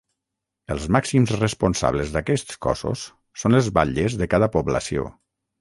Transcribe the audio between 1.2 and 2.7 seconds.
responsables d’aquests